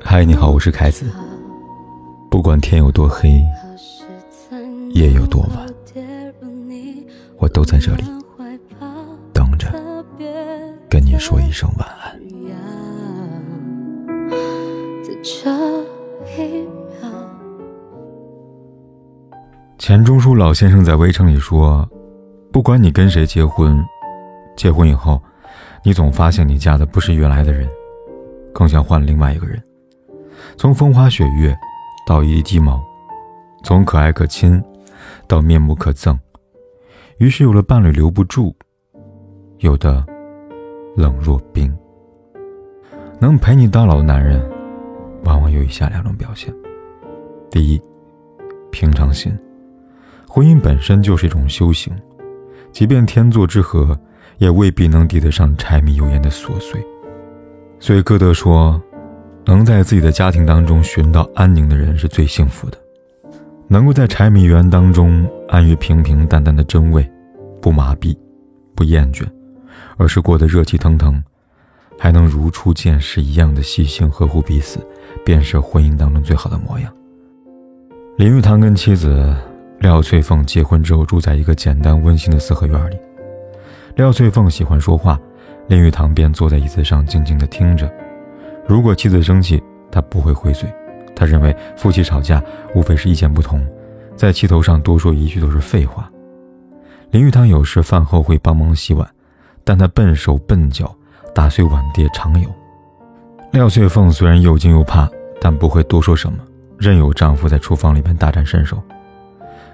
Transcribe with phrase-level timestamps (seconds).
[0.00, 1.10] 嗨，你好，我是凯子。
[2.30, 3.40] 不管天有多黑，
[4.90, 5.66] 夜有多晚，
[7.36, 8.04] 我都在这里
[9.32, 9.68] 等着
[10.88, 12.18] 跟你说一声晚安。
[19.78, 21.88] 钱钟书老先生在《围城》里说
[22.52, 23.82] ：“不管你跟谁结婚，
[24.56, 25.22] 结婚以后，
[25.88, 27.66] 你总发现你嫁的不是原来的人，
[28.52, 29.58] 更像换了另外一个人。”
[30.58, 31.56] 从风花雪月
[32.06, 32.78] 到一地鸡毛，
[33.64, 34.62] 从可爱可亲
[35.26, 36.14] 到面目可憎，
[37.16, 38.54] 于是有了伴侣留不住，
[39.60, 40.04] 有的
[40.94, 41.74] 冷若冰。
[43.18, 44.46] 能陪你到老的男人，
[45.24, 46.54] 往往有以下两种表现：
[47.50, 47.80] 第一，
[48.70, 49.34] 平常心。
[50.28, 51.90] 婚姻本身就是一种修行，
[52.72, 53.98] 即便天作之合，
[54.38, 56.84] 也未必能抵得上柴米油盐的琐碎。
[57.78, 58.80] 所以歌德说。
[59.46, 62.76] 能在自己的家庭当中寻到安宁的人是最幸福的，
[63.66, 67.10] 能够在柴米油盐当中安于平平淡淡的真味，
[67.58, 68.14] 不麻痹，
[68.74, 69.24] 不厌倦，
[69.96, 71.24] 而是过得热气腾腾，
[71.98, 74.86] 还能如初见时一样的细心呵护彼此，
[75.24, 76.92] 便是婚姻当中最好的模样。
[78.18, 79.34] 林玉堂跟妻子
[79.80, 82.98] 廖翠凤结婚之后，住在一个简单温馨的四合院里。
[83.98, 85.18] 廖翠凤喜欢说话，
[85.66, 87.92] 林语堂便坐在椅子上静静地听着。
[88.64, 90.72] 如果妻子生气，他不会回嘴。
[91.16, 92.40] 他认为夫妻吵架
[92.76, 93.60] 无非是意见不同，
[94.14, 96.08] 在气头上多说一句都是废话。
[97.10, 99.04] 林玉堂有时饭后会帮忙洗碗，
[99.64, 100.94] 但他笨手笨脚，
[101.34, 102.48] 打碎碗碟常有。
[103.50, 106.38] 廖翠凤虽然又惊又怕，但不会多说什么，
[106.78, 108.80] 任由丈夫在厨房里面大展身手。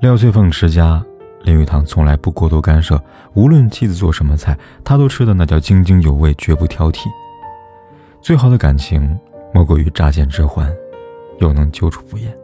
[0.00, 1.00] 廖翠凤持家，
[1.42, 3.00] 林语堂从来不过多干涉，
[3.34, 7.06] 无论妻子做什么菜，他都吃的那叫津津有味，绝不挑剔。
[8.20, 9.18] 最好的感情，
[9.54, 10.70] 莫过于乍见之欢，
[11.38, 12.36] 又能久处不厌。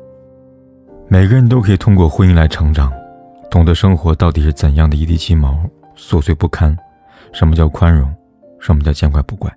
[1.08, 2.92] 每个人都可以通过婚姻来成长，
[3.50, 5.58] 懂得生活到底是怎样的一地鸡毛，
[5.96, 6.76] 琐碎不堪。
[7.32, 8.10] 什么叫宽容？
[8.60, 9.52] 什么叫见怪不怪？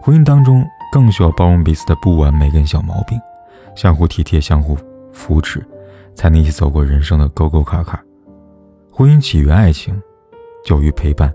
[0.00, 3.18] 婚姻当中更需要包容彼此的不完美跟小毛病，
[3.74, 4.76] 相互体贴，相互
[5.12, 5.66] 扶持，
[6.14, 7.98] 才能一起走过人生的沟沟坎坎。
[8.94, 9.98] 婚姻起于爱情，
[10.62, 11.32] 久于陪伴。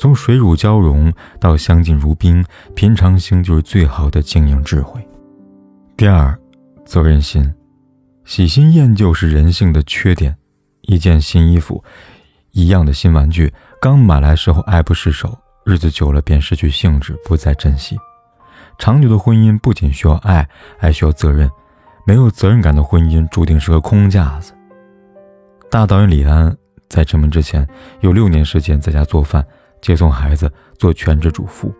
[0.00, 2.44] 从水乳交融到相敬如宾，
[2.74, 5.00] 平常心就是最好的经营智慧。
[5.96, 6.36] 第二，
[6.84, 7.54] 责任心，
[8.24, 10.36] 喜新厌旧是人性的缺点。
[10.82, 11.82] 一件新衣服，
[12.50, 17.96] 一样的新玩具，刚买来时候爱不释手，日子久了便失去兴致，不再珍惜。
[18.76, 21.48] 长久的婚姻不仅需要爱，还需要责任。
[22.04, 24.52] 没有责任感的婚姻，注定是个空架子。
[25.70, 26.56] 大导演李安
[26.88, 27.66] 在成名之前，
[28.00, 29.44] 有六年时间在家做饭。
[29.80, 31.72] 接送孩子，做全职主妇，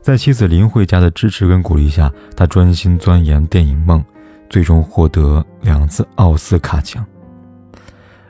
[0.00, 4.02] 在妻子林慧家的支持跟鼓励下，他专心钻研电影梦，
[4.48, 7.04] 最终获得两次奥斯卡奖。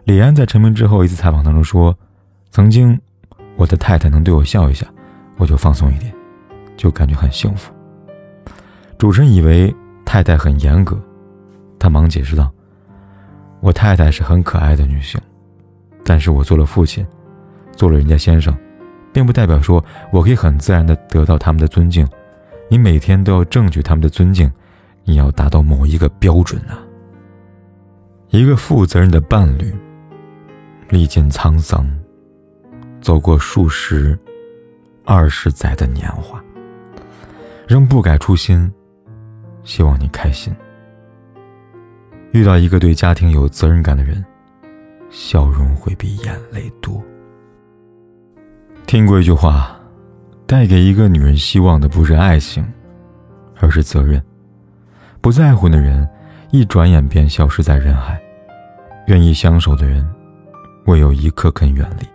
[0.03, 1.97] 李安在成名之后一次采访当中说
[2.51, 3.01] ：“曾经，
[3.55, 4.85] 我的太太能对我笑一下，
[5.37, 6.13] 我就放松一点，
[6.77, 7.73] 就感觉很幸福。”
[8.99, 9.73] 主持人以为
[10.05, 11.01] 太太很严格，
[11.79, 12.51] 他忙解释道
[13.63, 15.21] ：“我太太是很可爱的女性，
[16.07, 17.07] 但是我做了父亲。”
[17.77, 18.57] 做了人家先生，
[19.13, 22.09] 并不代表说我可以很自然的得到他们的尊敬。
[22.71, 24.51] 你每天都要争取他们的尊敬，
[25.05, 26.81] 你要达到某一个标准啊。
[28.31, 29.75] 一个负责任的伴侣，
[30.89, 31.87] 历尽沧桑，
[33.03, 34.19] 走过数十、
[35.05, 36.43] 二十载的年华，
[37.69, 38.73] 仍不改初心，
[39.65, 40.51] 希望你开心。
[42.33, 44.25] 遇到一个对家庭有责任感的人，
[45.11, 47.03] 笑容会比眼泪多。
[48.87, 49.77] 听过一句话，
[50.47, 52.67] 带给一个女人希望的不是爱情，
[53.61, 54.23] 而是责任。
[55.21, 56.09] 不在乎的人，
[56.53, 58.15] 一转眼便消失在人海；
[59.07, 60.09] 愿意相守的人，
[60.87, 62.07] 唯有一刻肯远离。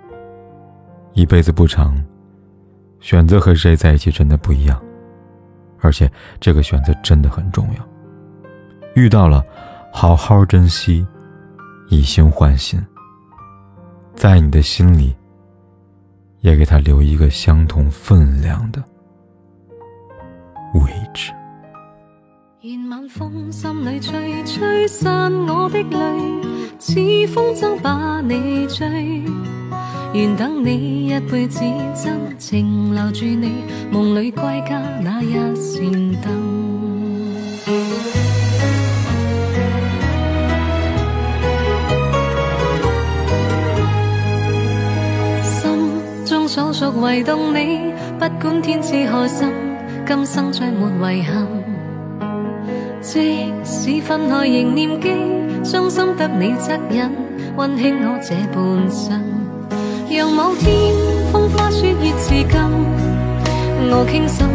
[1.14, 2.02] 一辈子不长，
[3.02, 4.82] 选择和谁在一起真的不一样，
[5.82, 7.88] 而且这个选择真的很重要。
[8.96, 9.44] 遇到了，
[9.92, 11.06] 好好珍惜，
[11.92, 12.84] 以心换心，
[14.16, 15.16] 在你的心里。
[16.42, 18.84] 也给他留一个相同分量的
[20.74, 21.32] 位置。
[22.62, 26.42] 愿晚风心里吹，吹散我的泪，
[26.80, 26.96] 似
[27.32, 29.24] 风筝把你追。
[30.16, 31.60] 愿等你一辈子
[31.94, 38.21] 真情留住你，梦里归家那一盏灯。
[46.62, 49.52] 所属唯动你，不管天似何深，
[50.06, 51.48] 今生再没遗憾。
[53.02, 55.10] 即使分开仍念记，
[55.64, 57.10] 伤心得你恻隐，
[57.58, 59.20] 温馨我这半生。
[60.08, 60.94] 让某天
[61.32, 62.62] 风花雪月至今，
[63.90, 64.46] 我倾心，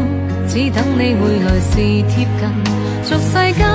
[0.46, 1.74] 只等你回来时
[2.06, 2.48] 贴近。
[3.02, 3.66] 俗世间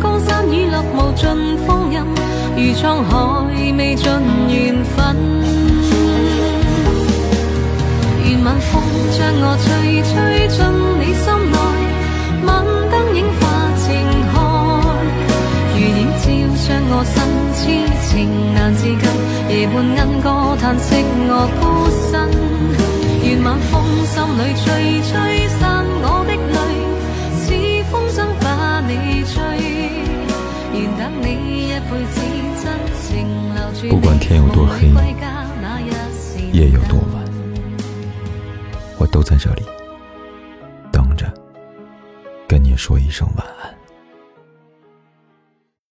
[0.00, 2.00] 江山雨落无尽风韵，
[2.54, 3.44] 如沧海
[3.76, 4.08] 未尽
[4.48, 5.51] 缘分。
[8.44, 8.82] 晚风
[9.16, 10.12] 将我吹，吹
[10.48, 10.58] 进
[10.98, 11.56] 你心内。
[12.44, 12.50] 晚
[12.90, 13.40] 灯映花
[13.78, 13.86] 正
[14.32, 14.34] 海，
[15.74, 16.24] 如影照
[16.58, 17.14] 着我身，
[17.54, 17.60] 痴
[18.08, 18.10] 情
[18.54, 19.04] 难自禁。
[19.48, 20.26] 夜半恩歌
[20.60, 21.30] 叹息我
[21.60, 21.62] 孤
[22.10, 22.12] 身。
[23.22, 23.72] 愿晚风
[24.06, 24.66] 心里吹，
[25.06, 25.12] 吹
[25.60, 25.60] 散
[26.02, 26.58] 我的泪，
[27.38, 27.46] 似
[27.92, 28.46] 风筝把
[28.88, 28.90] 你
[29.22, 29.34] 追。
[30.74, 31.24] 愿等你
[31.68, 32.14] 一辈子
[32.60, 32.64] 真
[33.02, 33.06] 情
[33.54, 33.82] 留住。
[33.94, 34.90] 不管天有多黑。
[39.12, 39.62] 都在这里
[40.90, 41.30] 等着，
[42.48, 43.61] 跟你说一声晚安。